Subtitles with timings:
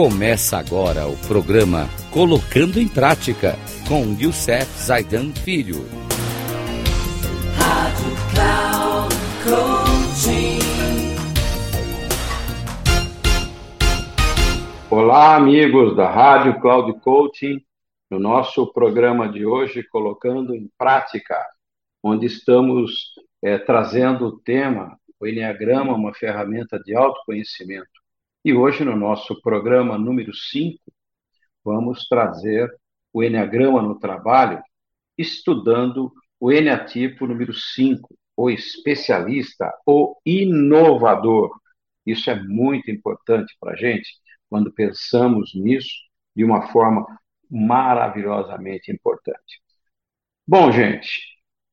[0.00, 3.56] Começa agora o programa Colocando em Prática
[3.88, 5.78] com Youssef Zaidan Filho.
[7.56, 10.60] Rádio Cloud Coaching.
[14.88, 17.60] Olá, amigos da Rádio Cloud Coaching,
[18.08, 21.44] no nosso programa de hoje Colocando em Prática,
[22.04, 27.97] onde estamos é, trazendo o tema o Enneagrama, uma ferramenta de autoconhecimento.
[28.44, 30.80] E hoje, no nosso programa número 5,
[31.64, 32.72] vamos trazer
[33.12, 34.62] o Enneagrama no trabalho,
[35.16, 41.50] estudando o Eneatipo número 5, o especialista, o inovador.
[42.06, 44.08] Isso é muito importante para a gente
[44.48, 45.92] quando pensamos nisso
[46.34, 47.04] de uma forma
[47.50, 49.60] maravilhosamente importante.
[50.46, 51.10] Bom, gente,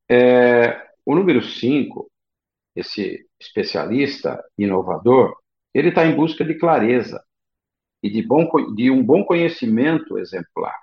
[0.09, 2.11] é, o número 5,
[2.75, 5.35] esse especialista inovador,
[5.75, 7.21] ele está em busca de clareza
[8.01, 10.79] e de, bom, de um bom conhecimento exemplar.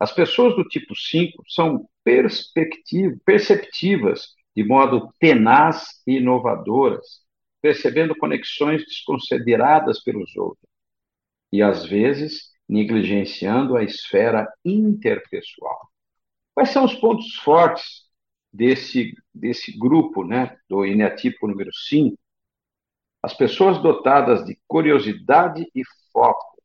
[0.00, 1.88] As pessoas do tipo 5 são
[3.24, 7.20] perceptivas de modo tenaz e inovadoras,
[7.62, 10.68] percebendo conexões desconsideradas pelos outros
[11.52, 15.88] e, às vezes, negligenciando a esfera interpessoal.
[16.54, 18.08] Quais são os pontos fortes
[18.52, 22.18] desse, desse grupo, né, do eneatipo número 5?
[23.28, 26.56] As pessoas dotadas de curiosidade e foco.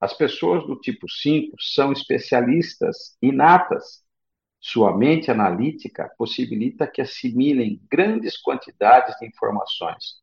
[0.00, 4.04] As pessoas do tipo 5 são especialistas inatas.
[4.60, 10.20] Sua mente analítica possibilita que assimilem grandes quantidades de informações.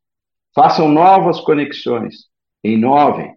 [0.54, 2.30] Façam novas conexões,
[2.64, 3.36] inovem.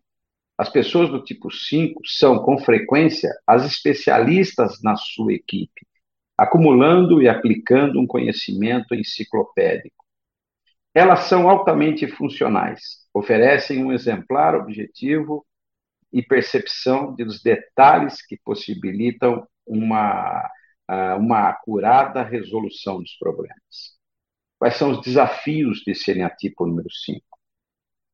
[0.58, 5.86] As pessoas do tipo 5 são, com frequência, as especialistas na sua equipe,
[6.38, 10.06] acumulando e aplicando um conhecimento enciclopédico.
[10.98, 15.45] Elas são altamente funcionais, oferecem um exemplar objetivo
[16.11, 20.49] e percepção dos detalhes que possibilitam uma,
[21.20, 23.95] uma acurada resolução dos problemas.
[24.58, 27.21] Quais são os desafios desse eneatipo número 5?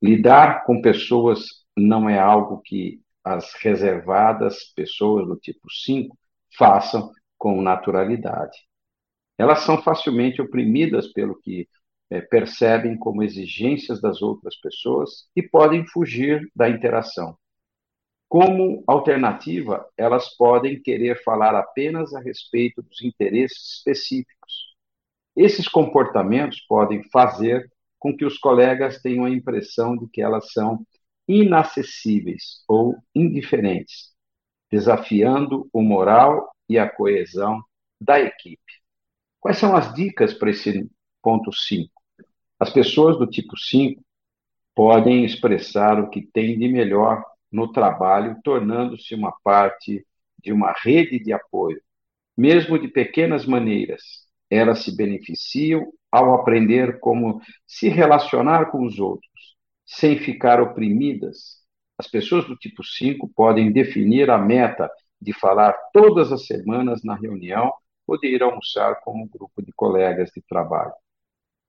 [0.02, 1.46] Lidar com pessoas
[1.78, 6.18] não é algo que as reservadas pessoas do tipo 5
[6.58, 8.58] façam com naturalidade.
[9.38, 11.66] Elas são facilmente oprimidas pelo que
[12.14, 17.36] é, percebem como exigências das outras pessoas e podem fugir da interação.
[18.30, 24.76] Como alternativa, elas podem querer falar apenas a respeito dos interesses específicos.
[25.36, 30.86] Esses comportamentos podem fazer com que os colegas tenham a impressão de que elas são
[31.28, 34.14] inacessíveis ou indiferentes,
[34.72, 37.60] desafiando o moral e a coesão
[38.00, 38.62] da equipe.
[39.40, 40.88] Quais são as dicas para esse
[41.24, 42.03] ponto 5?
[42.64, 44.02] As pessoas do tipo 5
[44.74, 50.08] podem expressar o que têm de melhor no trabalho, tornando-se uma parte
[50.42, 51.82] de uma rede de apoio,
[52.38, 54.02] mesmo de pequenas maneiras.
[54.50, 61.58] Elas se beneficiam ao aprender como se relacionar com os outros, sem ficar oprimidas.
[61.98, 64.90] As pessoas do tipo 5 podem definir a meta
[65.22, 67.74] de falar todas as semanas na reunião
[68.08, 70.94] ou de ir almoçar com um grupo de colegas de trabalho.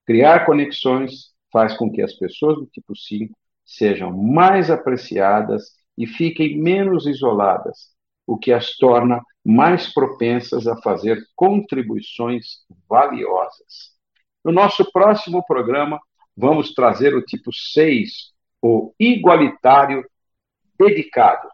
[0.07, 3.35] Criar conexões faz com que as pessoas do tipo 5
[3.65, 7.95] sejam mais apreciadas e fiquem menos isoladas,
[8.27, 13.95] o que as torna mais propensas a fazer contribuições valiosas.
[14.45, 16.01] No nosso próximo programa,
[16.37, 20.05] vamos trazer o tipo 6, o igualitário
[20.79, 21.49] dedicado.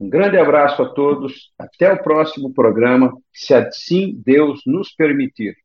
[0.00, 5.56] Um grande abraço a todos, até o próximo programa, se assim Deus nos permitir.